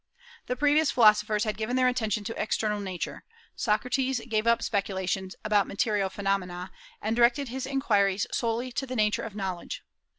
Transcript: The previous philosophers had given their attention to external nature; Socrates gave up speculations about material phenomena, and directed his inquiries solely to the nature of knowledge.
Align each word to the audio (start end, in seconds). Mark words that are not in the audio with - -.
The 0.47 0.55
previous 0.55 0.89
philosophers 0.89 1.43
had 1.43 1.57
given 1.59 1.75
their 1.75 1.87
attention 1.87 2.23
to 2.23 2.41
external 2.41 2.79
nature; 2.79 3.23
Socrates 3.55 4.19
gave 4.27 4.47
up 4.47 4.63
speculations 4.63 5.35
about 5.45 5.67
material 5.67 6.09
phenomena, 6.09 6.71
and 7.03 7.15
directed 7.15 7.49
his 7.49 7.67
inquiries 7.67 8.25
solely 8.31 8.71
to 8.71 8.87
the 8.87 8.95
nature 8.95 9.21
of 9.21 9.35
knowledge. 9.35 9.83